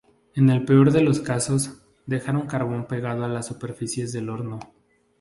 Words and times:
En 0.33 0.49
el 0.49 0.65
peor 0.65 0.91
de 0.91 1.01
los 1.03 1.19
casos, 1.19 1.77
dejaron 2.07 2.47
carbón 2.47 2.87
pegado 2.87 3.23
a 3.23 3.27
las 3.27 3.45
superficies 3.45 4.11
del 4.11 4.29
horno. 4.29 4.57